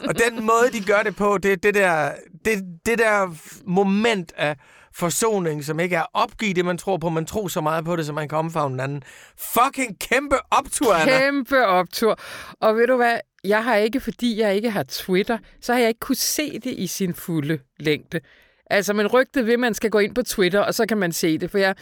[0.08, 2.12] og den måde, de gør det på, det, det, der,
[2.45, 4.56] det, det der moment af
[4.93, 7.10] forsoning, som ikke er opgivet det, man tror på.
[7.10, 9.03] Man tror så meget på det, så man kan omfavne den anden.
[9.38, 11.19] Fucking kæmpe optur, Anna.
[11.19, 12.19] Kæmpe optur.
[12.62, 15.88] Og ved du hvad, jeg har ikke, fordi jeg ikke har Twitter, så har jeg
[15.88, 18.19] ikke kunne se det i sin fulde længde.
[18.69, 21.12] Altså, men rygtet ved, at man skal gå ind på Twitter, og så kan man
[21.12, 21.51] se det.
[21.51, 21.75] For jeg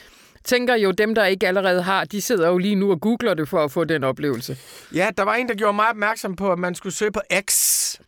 [0.45, 3.49] tænker jo, dem, der ikke allerede har, de sidder jo lige nu og googler det
[3.49, 4.57] for at få den oplevelse.
[4.93, 7.55] Ja, der var en, der gjorde mig opmærksom på, at man skulle søge på X.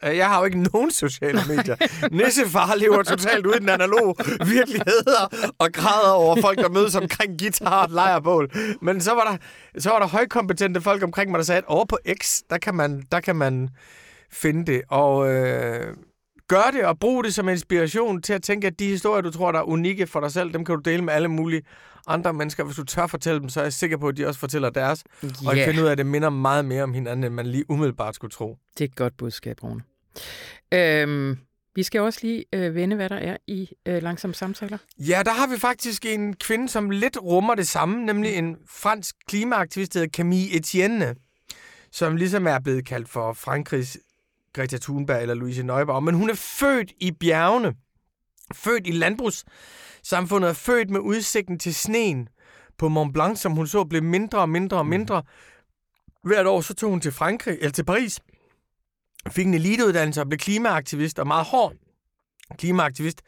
[0.03, 1.75] Jeg har jo ikke nogen sociale medier.
[2.25, 5.03] Nissefar lever totalt uden den analoge virkelighed
[5.59, 8.51] og græder over folk, der mødes omkring guitar og lejrbål.
[8.81, 9.37] Men så var der,
[9.81, 12.75] så var der højkompetente folk omkring mig, der sagde, at over på X, der kan
[12.75, 13.69] man, der kan man
[14.31, 14.81] finde det.
[14.89, 15.93] Og øh,
[16.47, 19.51] gør det og brug det som inspiration til at tænke, at de historier, du tror,
[19.51, 21.61] der er unikke for dig selv, dem kan du dele med alle mulige
[22.07, 22.63] andre mennesker.
[22.63, 25.03] Hvis du tør fortælle dem, så er jeg sikker på, at de også fortæller deres.
[25.23, 25.33] Yeah.
[25.47, 27.65] Og jeg finder ud af, at det minder meget mere om hinanden, end man lige
[27.69, 28.57] umiddelbart skulle tro.
[28.73, 29.81] Det er et godt budskab, Rune.
[30.73, 31.37] Øhm,
[31.75, 34.77] vi skal også lige øh, vende, hvad der er i øh, langsomme samtaler.
[34.99, 39.15] Ja, der har vi faktisk en kvinde, som lidt rummer det samme, nemlig en fransk
[39.27, 41.15] klimaaktivist, der hedder Camille Etienne,
[41.91, 43.97] som ligesom er blevet kaldt for Frankrigs
[44.57, 47.73] Greta Thunberg eller Louise Neuberg, men hun er født i bjergene,
[48.53, 52.27] født i landbrugssamfundet, og født med udsigten til sneen
[52.77, 54.89] på Mont Blanc, som hun så blev mindre og mindre og mm.
[54.89, 55.23] mindre.
[56.23, 58.19] Hvert år så tog hun til Frankrig, eller til Paris,
[59.29, 61.73] fik en eliteuddannelse og blev klimaaktivist, og meget hård
[62.57, 63.21] klimaaktivist.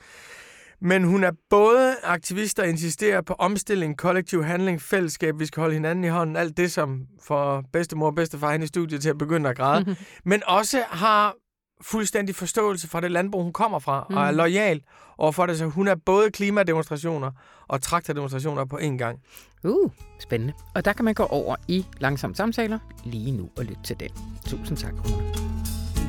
[0.81, 5.73] Men hun er både aktivist, og insisterer på omstilling, kollektiv handling, fællesskab, vi skal holde
[5.73, 9.17] hinanden i hånden, alt det, som for bedstemor og bedstefar hende i studiet til at
[9.17, 9.79] begynde at græde.
[9.79, 10.05] Mm-hmm.
[10.29, 11.35] Men også har
[11.81, 14.15] fuldstændig forståelse fra det landbrug, hun kommer fra, mm.
[14.15, 14.37] og er mhm.
[14.37, 14.81] lojal
[15.17, 15.57] overfor det.
[15.57, 17.31] Så hun er både klimademonstrationer
[17.67, 19.19] og traktordemonstrationer på én gang.
[19.63, 20.53] Uh, spændende.
[20.75, 24.09] Og der kan man gå over i langsomme samtaler lige nu og lytte til den.
[24.45, 25.49] Tusind tak, Rune.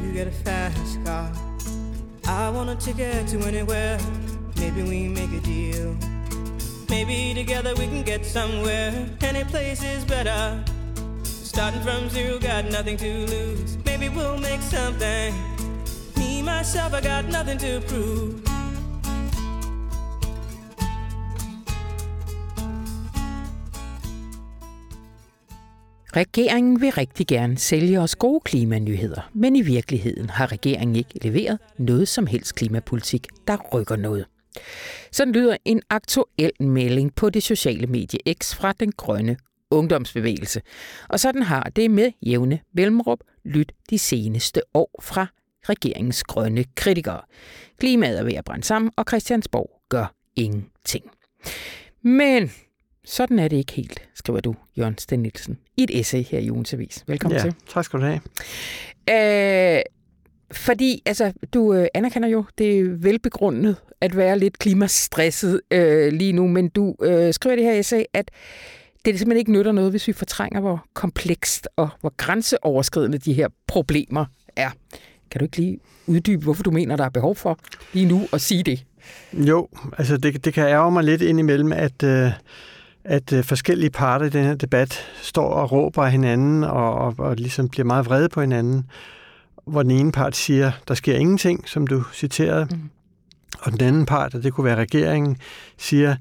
[0.04, 1.50] You get a fast car.
[2.24, 4.39] I want a ticket to anywhere.
[4.60, 5.96] Maybe we make a deal.
[6.90, 8.92] Maybe together we can get somewhere.
[9.22, 10.62] Any place is better.
[11.24, 13.78] Starting from zero, got nothing to lose.
[13.86, 15.34] Maybe we'll make something.
[16.16, 18.42] Me, myself, I got nothing to prove.
[26.16, 31.58] Regeringen vil rigtig gerne sælge os gode klimanyheder, men i virkeligheden har regeringen ikke leveret
[31.78, 34.26] noget som helst klimapolitik, der rykker noget.
[35.12, 39.36] Sådan lyder en aktuel melding på det sociale medie X fra den grønne
[39.70, 40.62] ungdomsbevægelse.
[41.08, 45.26] Og sådan har det med jævne mellemrum lyt de seneste år fra
[45.68, 47.20] regeringens grønne kritikere.
[47.78, 51.10] Klimaet er ved at brænde sammen, og Christiansborg gør ingenting.
[52.02, 52.52] Men
[53.04, 56.50] sådan er det ikke helt, skriver du, Jørgen Sten Nielsen, i et essay her i
[56.50, 57.04] Ugens Avis.
[57.06, 57.54] Velkommen ja, til.
[57.68, 58.20] tak skal du have.
[59.10, 59.82] Øh,
[60.52, 66.32] fordi altså, du øh, anerkender jo, det er velbegrundet at være lidt klimastresset øh, lige
[66.32, 68.30] nu, men du øh, skriver det her essay, at
[69.04, 73.48] det simpelthen ikke nytter noget, hvis vi fortrænger, hvor komplekst og hvor grænseoverskridende de her
[73.66, 74.24] problemer
[74.56, 74.70] er.
[75.30, 77.58] Kan du ikke lige uddybe, hvorfor du mener, der er behov for
[77.92, 78.84] lige nu at sige det?
[79.32, 82.30] Jo, altså det, det kan ærge mig lidt indimellem, at, øh,
[83.04, 87.14] at øh, forskellige parter i den her debat står og råber af hinanden og, og,
[87.18, 88.84] og ligesom bliver meget vrede på hinanden.
[89.66, 92.68] Hvor den ene part siger, der sker ingenting, som du citerede.
[92.70, 92.90] Mm.
[93.60, 95.36] Og den anden part, og det kunne være regeringen,
[95.78, 96.16] siger,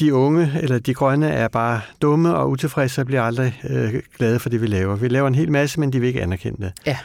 [0.00, 4.38] de unge eller de grønne er bare dumme og utilfredse og bliver aldrig øh, glade
[4.38, 4.96] for det, vi laver.
[4.96, 6.72] Vi laver en hel masse, men de vil ikke anerkende det.
[6.86, 6.98] Ja.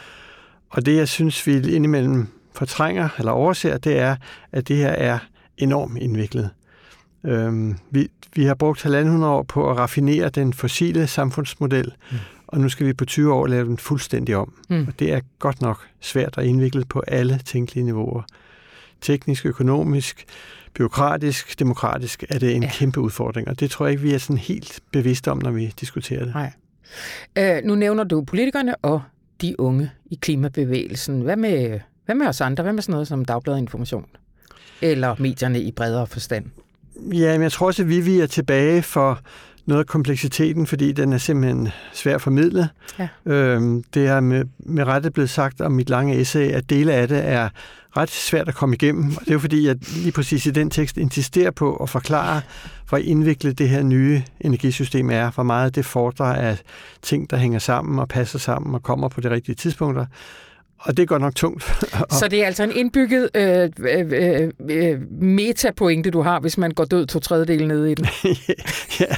[0.70, 4.16] Og det, jeg synes, vi indimellem fortrænger eller overser, det er,
[4.52, 5.18] at det her er
[5.58, 6.50] enormt indviklet.
[7.24, 12.18] Øhm, vi, vi har brugt halvandet år på at raffinere den fossile samfundsmodel, mm.
[12.52, 14.54] Og nu skal vi på 20 år lave den fuldstændig om.
[14.68, 14.86] Mm.
[14.88, 18.22] Og det er godt nok svært og indviklet på alle tænkelige niveauer.
[19.00, 20.24] Teknisk, økonomisk,
[20.74, 22.70] byråkratisk, demokratisk er det en ja.
[22.72, 25.74] kæmpe udfordring, og det tror jeg ikke, vi er sådan helt bevidste om, når vi
[25.80, 26.34] diskuterer det.
[26.34, 26.52] Nej.
[27.38, 29.02] Øh, nu nævner du politikerne og
[29.40, 31.20] de unge i klimabevægelsen.
[31.20, 32.62] Hvad med, hvad med os andre?
[32.62, 34.06] Hvad med sådan noget som Dagbladet Information?
[34.82, 36.44] Eller medierne i bredere forstand?
[36.96, 39.20] Ja, men jeg tror også, at vi, vi er tilbage for
[39.70, 42.68] noget af kompleksiteten, fordi den er simpelthen svær at formidle.
[42.98, 43.08] Ja.
[43.26, 47.08] Øhm, det er med, med rette blevet sagt om mit lange essay, at dele af
[47.08, 47.48] det er
[47.96, 49.04] ret svært at komme igennem.
[49.04, 52.40] Og det er jo fordi, jeg lige præcis i den tekst insisterer på at forklare,
[52.88, 56.58] hvor indviklet det her nye energisystem er, hvor meget det fordrer af
[57.02, 60.06] ting, der hænger sammen og passer sammen og kommer på de rigtige tidspunkter.
[60.82, 61.64] Og det går nok tungt.
[62.20, 66.84] Så det er altså en indbygget øh, øh, øh, metapointe, du har, hvis man går
[66.84, 68.06] død to tredjedel ned i den.
[69.00, 69.14] ja,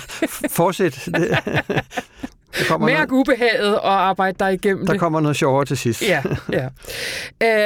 [0.51, 1.03] fortsæt.
[1.07, 1.15] Det,
[2.69, 5.01] der Mærk noget, ubehaget og arbejde dig igennem Der det.
[5.01, 6.03] kommer noget sjovere til sidst.
[6.03, 6.23] Ja,
[6.53, 6.69] ja.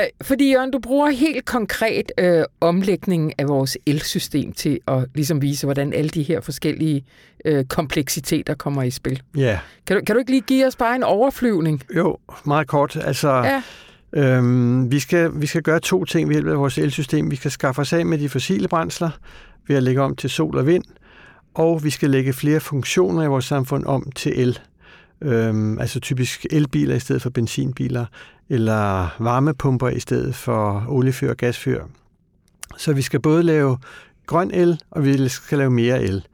[0.02, 5.42] Øh, fordi Jørgen, du bruger helt konkret øh, omlægningen af vores elsystem til at ligesom
[5.42, 7.04] vise, hvordan alle de her forskellige
[7.44, 9.22] øh, kompleksiteter kommer i spil.
[9.36, 9.58] Ja.
[9.86, 11.82] Kan du, kan du ikke lige give os bare en overflyvning?
[11.96, 12.96] Jo, meget kort.
[13.04, 13.62] Altså, ja.
[14.16, 17.30] Øhm, vi, skal, vi skal gøre to ting ved hjælp af vores elsystem.
[17.30, 19.10] Vi skal skaffe os af med de fossile brændsler
[19.68, 20.84] ved at lægge om til sol og vind,
[21.54, 24.58] og vi skal lægge flere funktioner i vores samfund om til el.
[25.20, 28.06] Øhm, altså typisk elbiler i stedet for benzinbiler,
[28.48, 31.84] eller varmepumper i stedet for oliefyr og gasfyr.
[32.76, 33.78] Så vi skal både lave
[34.26, 36.26] grøn el, og vi skal lave mere el.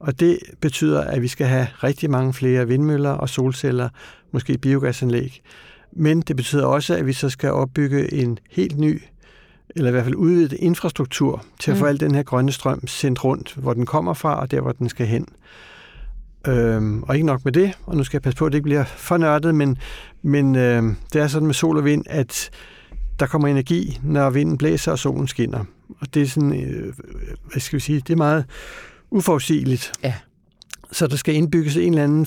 [0.00, 3.88] Og det betyder, at vi skal have rigtig mange flere vindmøller og solceller,
[4.32, 5.42] måske biogasanlæg.
[5.96, 9.02] Men det betyder også, at vi så skal opbygge en helt ny,
[9.76, 11.80] eller i hvert fald udvidet infrastruktur til at mm.
[11.80, 14.72] få al den her grønne strøm sendt rundt, hvor den kommer fra og der, hvor
[14.72, 15.26] den skal hen.
[16.46, 18.64] Øhm, og ikke nok med det, og nu skal jeg passe på, at det ikke
[18.64, 19.78] bliver for nørdet, men,
[20.22, 22.50] men øh, det er sådan med sol og vind, at
[23.20, 25.64] der kommer energi, når vinden blæser og solen skinner.
[26.00, 26.92] Og det er sådan, øh,
[27.52, 28.44] hvad skal vi sige, det er meget
[29.10, 29.92] uforudsigeligt.
[30.02, 30.14] Ja.
[30.92, 32.26] Så der skal indbygges en eller anden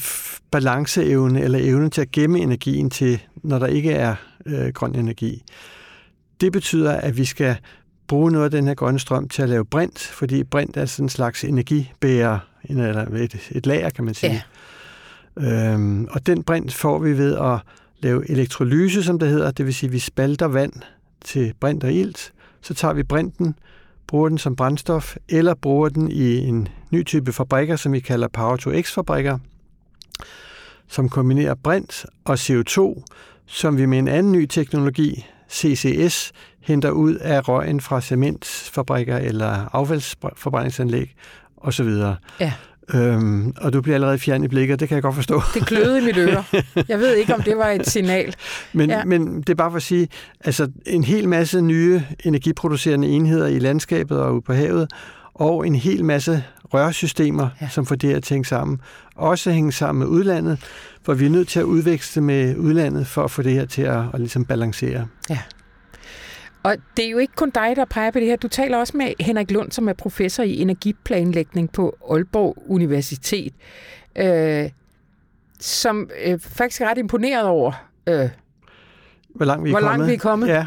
[0.52, 5.44] balanceevne eller evne til at gemme energien til, når der ikke er øh, grøn energi.
[6.42, 7.58] Det betyder, at vi skal
[8.08, 11.06] bruge noget af den her grønne strøm til at lave brint, fordi brint er sådan
[11.06, 14.44] en slags energibærer, eller et, et lager, kan man sige.
[15.40, 15.74] Ja.
[15.74, 17.60] Øhm, og den brint får vi ved at
[18.00, 20.74] lave elektrolyse, som det hedder, det vil sige, at vi spalter vand
[21.26, 23.56] til brint og ilt, så tager vi brinten,
[24.08, 28.28] bruger den som brændstof, eller bruger den i en ny type fabrikker, som vi kalder
[28.28, 29.38] Power-to-X-fabrikker,
[30.88, 33.04] som kombinerer brint og CO2,
[33.48, 36.32] som vi med en anden ny teknologi, CCS,
[36.62, 41.16] henter ud af røgen fra cementfabrikker eller affaldsforbrændingsanlæg
[41.58, 41.90] osv.
[42.40, 42.54] Ja.
[42.94, 45.42] Øhm, og du bliver allerede fjern i blikket, det kan jeg godt forstå.
[45.54, 46.44] Det kløede i mit øre.
[46.90, 48.36] Jeg ved ikke, om det var et signal.
[48.74, 49.04] Men, ja.
[49.06, 50.08] men det er bare for at sige,
[50.46, 54.92] altså en hel masse nye energiproducerende enheder i landskabet og ude på havet,
[55.40, 57.70] og en hel masse rørsystemer, ja.
[57.70, 58.82] som får det at tænke sammen.
[59.16, 60.60] Også hænge sammen med udlandet,
[61.02, 63.82] for vi er nødt til at udveksle med udlandet for at få det her til
[63.82, 65.08] at, at ligesom balancere.
[65.30, 65.40] Ja.
[66.64, 68.36] Og det er jo ikke kun dig, der peger på det her.
[68.36, 73.54] Du taler også med Henrik Lund, som er professor i energiplanlægning på Aalborg Universitet,
[74.16, 74.70] øh,
[75.60, 78.30] som øh, faktisk er ret imponeret over, øh,
[79.36, 79.98] hvor langt vi er hvor kommet.
[80.00, 80.48] Langt vi er kommet.
[80.48, 80.66] Ja.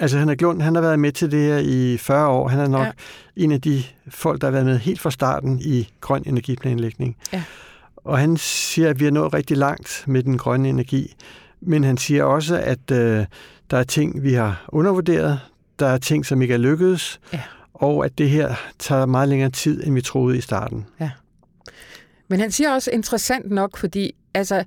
[0.00, 2.48] Altså Henrik Lund, han har været med til det her i 40 år.
[2.48, 2.92] Han er nok ja.
[3.36, 7.16] en af de folk, der har været med helt fra starten i grøn energiplanlægning.
[7.32, 7.42] Ja.
[7.96, 11.14] Og han siger, at vi er nået rigtig langt med den grønne energi.
[11.60, 13.24] Men han siger også, at øh,
[13.70, 15.40] der er ting, vi har undervurderet.
[15.78, 17.20] Der er ting, som ikke er lykkedes.
[17.32, 17.40] Ja.
[17.74, 20.86] Og at det her tager meget længere tid, end vi troede i starten.
[21.00, 21.10] Ja.
[22.28, 24.64] Men han siger også interessant nok, fordi altså,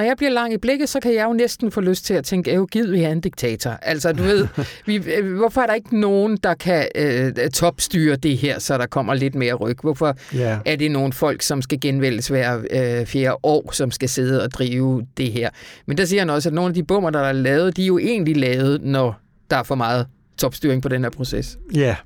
[0.00, 2.24] når jeg bliver lang i blikket, så kan jeg jo næsten få lyst til at
[2.24, 3.70] tænke, jo givet vi er en diktator.
[3.70, 4.48] Altså, du ved,
[4.86, 8.86] vi, øh, hvorfor er der ikke nogen, der kan øh, topstyre det her, så der
[8.86, 9.76] kommer lidt mere ryg?
[9.82, 10.58] Hvorfor yeah.
[10.66, 14.50] er det nogle folk, som skal genvælges hver øh, fjerde år, som skal sidde og
[14.50, 15.50] drive det her?
[15.86, 17.86] Men der siger han også, at nogle af de bummer, der er lavet, de er
[17.86, 20.06] jo egentlig lavet, når der er for meget
[20.38, 21.58] topstyring på den her proces.
[21.74, 21.96] Ja, yeah.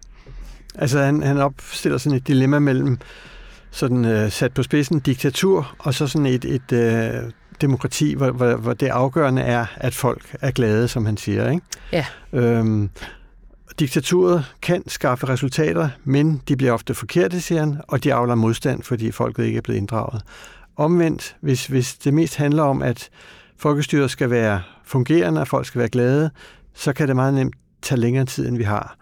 [0.74, 2.98] altså han, han opstiller sådan et dilemma mellem
[3.70, 8.54] sådan øh, sat på spidsen diktatur, og så sådan et, et øh, demokrati, hvor, hvor,
[8.54, 11.50] hvor det afgørende er, at folk er glade, som han siger.
[11.50, 11.62] Ikke?
[11.92, 12.06] Ja.
[12.32, 12.90] Øhm,
[13.78, 18.82] diktaturet kan skaffe resultater, men de bliver ofte forkerte, siger han, og de afler modstand,
[18.82, 20.22] fordi folket ikke er blevet inddraget.
[20.76, 23.10] Omvendt, hvis, hvis det mest handler om, at
[23.58, 26.30] folkestyret skal være fungerende, og folk skal være glade,
[26.74, 28.96] så kan det meget nemt tage længere tid, end vi har.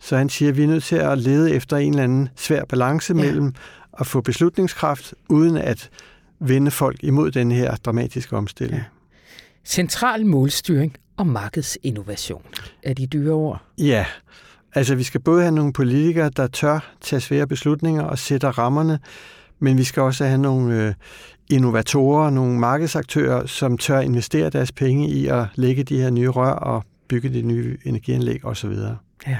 [0.00, 2.64] Så han siger, at vi er nødt til at lede efter en eller anden svær
[2.64, 3.22] balance ja.
[3.22, 3.54] mellem
[3.98, 5.90] at få beslutningskraft, uden at
[6.42, 8.78] vende folk imod den her dramatiske omstilling.
[8.78, 8.84] Ja.
[9.64, 12.42] Central målstyring og markedsinnovation
[12.82, 13.62] er de dyre ord.
[13.78, 14.06] Ja,
[14.74, 18.98] altså vi skal både have nogle politikere, der tør tage svære beslutninger og sætter rammerne,
[19.58, 20.94] men vi skal også have nogle øh,
[21.50, 26.52] innovatorer, nogle markedsaktører, som tør investere deres penge i at lægge de her nye rør
[26.52, 28.72] og bygge de nye energianlæg osv.
[29.26, 29.38] Ja.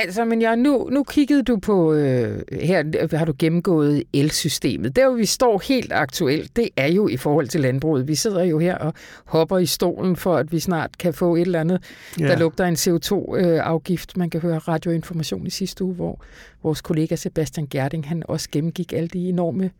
[0.00, 4.96] Altså, men ja, nu, nu kiggede du på, øh, her har du gennemgået elsystemet.
[4.96, 8.08] Der, hvor vi står helt aktuelt, det er jo i forhold til landbruget.
[8.08, 11.40] Vi sidder jo her og hopper i stolen for, at vi snart kan få et
[11.40, 11.82] eller andet,
[12.20, 12.28] ja.
[12.28, 14.16] der lugter en CO2-afgift.
[14.16, 16.20] Man kan høre radioinformation i sidste uge, hvor
[16.62, 19.70] vores kollega Sebastian Gerding, han også gennemgik alle de enorme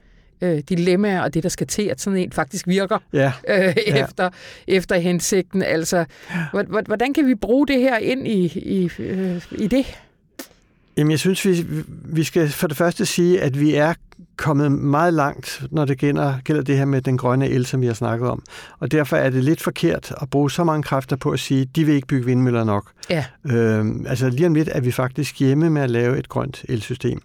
[0.40, 3.32] øh, dilemmaer og det, der skal til, at sådan en faktisk virker ja.
[3.48, 4.04] øh, ja.
[4.04, 4.30] efter,
[4.66, 5.62] efter hensigten.
[5.62, 6.04] Altså,
[6.86, 9.86] hvordan kan vi bruge det her ind i, i, øh, i det?
[10.98, 11.66] Jamen, jeg synes, vi,
[12.04, 13.94] vi skal for det første sige, at vi er
[14.36, 17.86] kommet meget langt, når det gælder, gælder det her med den grønne el, som vi
[17.86, 18.42] har snakket om.
[18.78, 21.76] Og derfor er det lidt forkert at bruge så mange kræfter på at sige, at
[21.76, 22.90] de vil ikke bygge vindmøller nok.
[23.10, 23.24] Ja.
[23.44, 27.20] Øhm, altså lige om lidt er vi faktisk hjemme med at lave et grønt elsystem.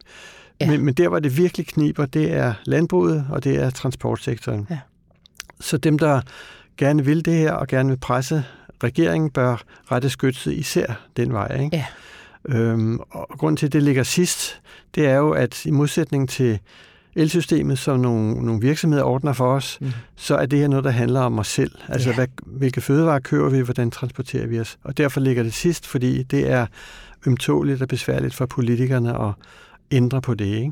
[0.61, 0.69] Ja.
[0.69, 4.67] Men, men der, hvor det virkelig kniber, det er landbruget, og det er transportsektoren.
[4.69, 4.79] Ja.
[5.59, 6.21] Så dem, der
[6.77, 8.43] gerne vil det her, og gerne vil presse
[8.83, 11.59] regeringen, bør rette skytset især den vej.
[11.61, 11.77] Ikke?
[11.77, 11.85] Ja.
[12.49, 14.61] Øhm, og grund til, at det ligger sidst,
[14.95, 16.59] det er jo, at i modsætning til
[17.15, 19.91] elsystemet, som nogle, nogle virksomheder ordner for os, mm.
[20.15, 21.71] så er det her noget, der handler om os selv.
[21.89, 22.15] Altså, ja.
[22.15, 24.77] hvad, hvilke fødevarer kører vi, hvordan transporterer vi os?
[24.83, 26.65] Og derfor ligger det sidst, fordi det er
[27.25, 29.33] ømtåligt og besværligt for politikerne at
[29.91, 30.71] ændre på det, ikke?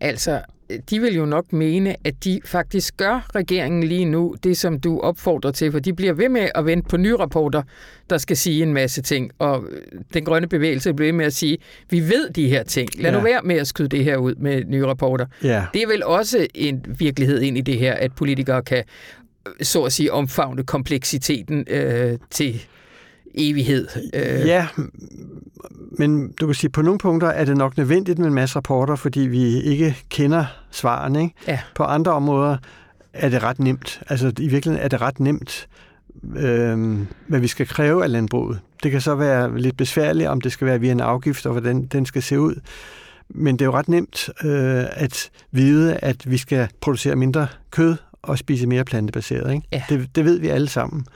[0.00, 0.42] Altså,
[0.90, 5.00] de vil jo nok mene, at de faktisk gør regeringen lige nu det, som du
[5.00, 7.62] opfordrer til, for de bliver ved med at vente på nye rapporter,
[8.10, 9.64] der skal sige en masse ting, og
[10.14, 11.58] den grønne bevægelse bliver ved med at sige,
[11.90, 13.16] vi ved de her ting, lad ja.
[13.18, 15.26] nu være med at skyde det her ud med nye rapporter.
[15.42, 15.64] Ja.
[15.74, 18.84] Det er vel også en virkelighed ind i det her, at politikere kan
[19.62, 22.66] så at sige omfavne kompleksiteten øh, til
[23.34, 23.88] evighed.
[24.14, 24.46] Øh.
[24.46, 24.66] Ja,
[25.98, 28.96] men du kan sige, på nogle punkter er det nok nødvendigt med en masse rapporter,
[28.96, 31.22] fordi vi ikke kender svarene.
[31.22, 31.34] Ikke?
[31.48, 31.60] Ja.
[31.74, 32.56] På andre områder
[33.12, 34.02] er det ret nemt.
[34.08, 35.68] Altså i virkeligheden er det ret nemt,
[36.36, 38.60] øh, hvad vi skal kræve af landbruget.
[38.82, 41.86] Det kan så være lidt besværligt, om det skal være via en afgift, og hvordan
[41.86, 42.54] den skal se ud.
[43.28, 47.96] Men det er jo ret nemt øh, at vide, at vi skal producere mindre kød
[48.22, 49.54] og spise mere plantebaseret.
[49.54, 49.66] Ikke?
[49.72, 49.82] Ja.
[49.88, 51.06] Det, det ved vi alle sammen.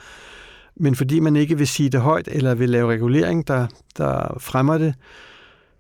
[0.81, 4.79] Men fordi man ikke vil sige det højt, eller vil lave regulering, der, der fremmer
[4.79, 4.95] det,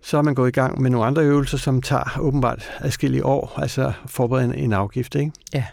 [0.03, 3.53] så er man gået i gang med nogle andre øvelser, som tager åbenbart adskillige år,
[3.57, 5.33] altså forberede en, en afgift, ikke?
[5.55, 5.65] Ja.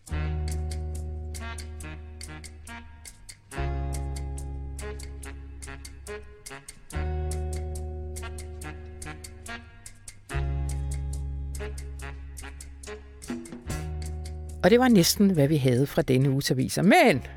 [14.64, 16.82] Og det var næsten, hvad vi havde fra denne uges aviser.
[16.82, 17.28] Men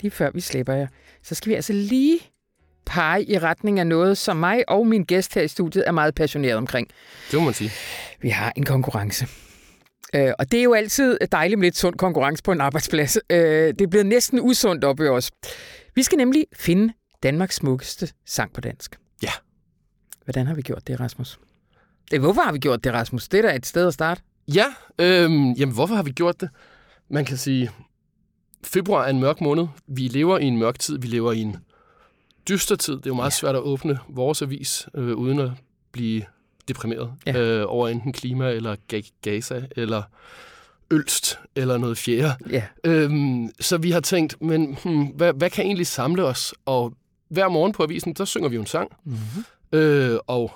[0.00, 0.86] lige før vi slipper jer,
[1.22, 2.20] så skal vi altså lige
[2.86, 6.14] pege i retning af noget, som mig og min gæst her i studiet er meget
[6.14, 6.88] passioneret omkring.
[7.30, 7.70] Det må man sige.
[8.20, 9.26] Vi har en konkurrence.
[10.14, 13.18] Øh, og det er jo altid dejligt med lidt sund konkurrence på en arbejdsplads.
[13.30, 15.30] Øh, det er blevet næsten usundt op i os.
[15.94, 16.92] Vi skal nemlig finde
[17.22, 18.98] Danmarks smukkeste sang på dansk.
[19.22, 19.32] Ja.
[20.24, 21.38] Hvordan har vi gjort det, Rasmus?
[22.10, 23.28] Det, hvorfor har vi gjort det, Rasmus?
[23.28, 24.22] Det er da et sted at starte.
[24.48, 24.64] Ja,
[24.98, 26.48] øhm, jamen hvorfor har vi gjort det?
[27.08, 27.70] Man kan sige,
[28.64, 29.66] februar er en mørk måned.
[29.86, 30.98] Vi lever i en mørk tid.
[30.98, 31.56] Vi lever i en
[32.48, 32.96] dyster tid.
[32.96, 33.36] Det er jo meget ja.
[33.36, 35.50] svært at åbne vores avis, øh, uden at
[35.92, 36.22] blive
[36.68, 37.38] deprimeret ja.
[37.38, 38.76] øh, over enten klima, eller
[39.22, 40.02] Gaza, eller
[40.90, 42.34] Ølst, eller noget fjerde.
[42.50, 42.64] Ja.
[42.84, 46.54] Øhm, så vi har tænkt, men hmm, hvad, hvad kan egentlig samle os?
[46.64, 46.92] Og
[47.28, 48.90] hver morgen på avisen, der synger vi jo en sang.
[49.04, 49.44] Mm-hmm.
[49.78, 50.52] Øh, og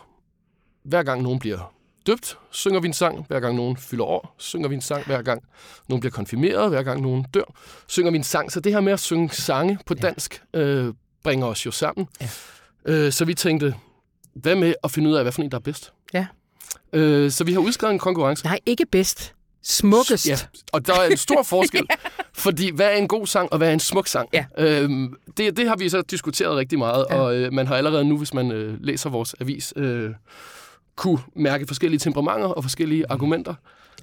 [0.82, 1.72] hver gang nogen bliver
[2.06, 3.26] døbt, synger vi en sang.
[3.28, 5.06] Hver gang nogen fylder år, synger vi en sang.
[5.06, 5.42] Hver gang
[5.88, 7.54] nogen bliver konfirmeret, hver gang nogen dør,
[7.86, 8.52] synger vi en sang.
[8.52, 12.08] Så det her med at synge sange på dansk, øh, bringer os jo sammen.
[12.20, 12.28] Ja.
[12.84, 13.74] Øh, så vi tænkte,
[14.34, 15.92] hvad med at finde ud af, hvad for en, der er bedst?
[16.14, 16.26] Ja.
[16.92, 18.44] Øh, så vi har udskrevet en konkurrence.
[18.44, 19.32] Nej, ikke bedst.
[19.62, 20.28] Smukkest.
[20.28, 20.36] Ja,
[20.72, 21.86] og der er en stor forskel,
[22.44, 24.28] fordi hvad er en god sang, og hvad er en smuk sang?
[24.32, 24.44] Ja.
[24.58, 27.16] Øhm, det, det har vi så diskuteret rigtig meget, ja.
[27.16, 30.10] og øh, man har allerede nu, hvis man øh, læser vores avis, øh,
[30.96, 33.12] kunne mærke forskellige temperamenter og forskellige mm.
[33.12, 33.54] argumenter.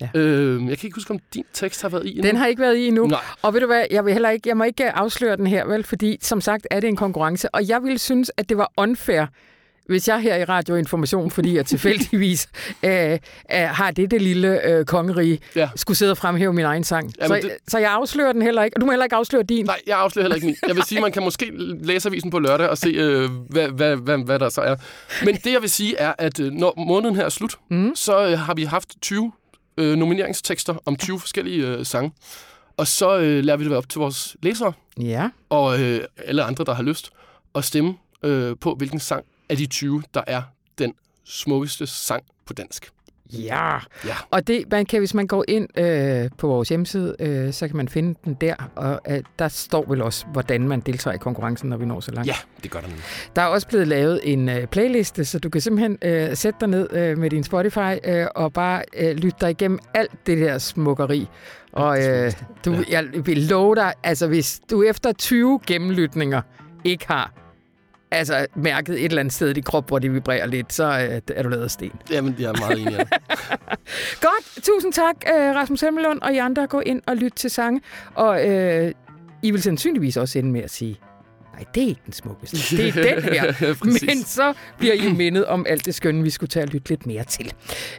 [0.02, 0.10] Ja.
[0.16, 2.28] Øh, jeg kan ikke huske, om din tekst har været i endnu.
[2.28, 3.08] Den har ikke været i endnu.
[3.08, 3.20] Nej.
[3.42, 5.84] Og ved du hvad, jeg, vil heller ikke, jeg må ikke afsløre den her, vel,
[5.84, 9.26] fordi som sagt er det en konkurrence, og jeg ville synes, at det var unfair,
[9.86, 12.50] hvis jeg her i Radioinformation, fordi jeg tilfældigvis
[12.84, 13.20] øh, øh,
[13.52, 15.70] har det det lille øh, kongerige, ja.
[15.76, 17.14] skulle sidde og fremhæve min egen sang.
[17.22, 17.58] Jamen, så, det...
[17.68, 18.78] så jeg afslører den heller ikke.
[18.78, 19.66] Og du må heller ikke afsløre din.
[19.66, 20.56] Nej, jeg afslører heller ikke min.
[20.68, 23.96] Jeg vil sige, man kan måske læse avisen på lørdag og se, øh, hvad, hvad,
[23.96, 24.76] hvad, hvad der så er.
[25.26, 27.96] Men det, jeg vil sige, er, at øh, når måneden her er slut, mm.
[27.96, 29.32] så øh, har vi haft 20
[29.78, 32.12] øh, nomineringstekster om 20 forskellige øh, sange.
[32.78, 34.74] Og så øh, lader vi det være op til vores læsere.
[35.02, 35.30] Ja.
[35.50, 37.12] Og øh, alle andre, der har lyst
[37.56, 40.42] at stemme øh, på, hvilken sang af de 20, der er
[40.78, 42.92] den smukkeste sang på dansk.
[43.34, 43.74] Ja,
[44.06, 44.16] ja.
[44.32, 47.78] og det, man kan, hvis man går ind øh, på vores hjemmeside, øh, så kan
[47.78, 51.70] man finde den der, og øh, der står vel også, hvordan man deltager i konkurrencen,
[51.70, 52.28] når vi når så langt.
[52.28, 52.94] Ja, det gør der nu.
[53.36, 56.70] Der er også blevet lavet en øh, playliste, så du kan simpelthen øh, sætte dig
[56.70, 60.58] ned øh, med din Spotify øh, og bare øh, lytte dig igennem alt det der
[60.58, 61.28] smukkeri.
[61.72, 62.32] Og øh,
[62.66, 66.42] du, jeg vil love dig, altså hvis du efter 20 gennemlytninger
[66.84, 67.43] ikke har
[68.14, 71.22] altså, mærket et eller andet sted i din krop, hvor det vibrerer lidt, så øh,
[71.38, 71.92] er du lavet af sten.
[72.12, 72.98] Jamen, jeg er meget enig.
[74.28, 74.64] Godt.
[74.64, 76.68] Tusind tak, øh, Rasmus Hemmelund og I andre.
[76.68, 77.82] Gå ind og lyt til sange.
[78.16, 78.92] Og øh,
[79.44, 81.00] I vil sandsynligvis også ende med at sige,
[81.54, 82.58] nej, det er ikke den smukkeste.
[82.78, 83.46] Det er den her.
[83.62, 86.90] ja, Men så bliver I mindet om alt det skønne, vi skulle tage og lytte
[86.90, 87.54] lidt mere til.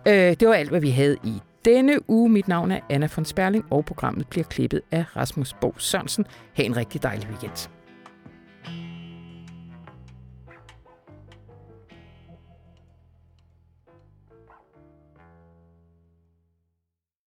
[0.08, 1.32] Øh, det var alt, hvad vi havde i
[1.64, 2.28] denne uge.
[2.30, 6.26] Mit navn er Anna von Sperling, og programmet bliver klippet af Rasmus Bo Sørensen.
[6.54, 7.68] Ha' en rigtig dejlig weekend.